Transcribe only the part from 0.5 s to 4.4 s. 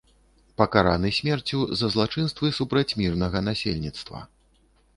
Пакараны смерцю за злачынствы супраць мірнага насельніцтва.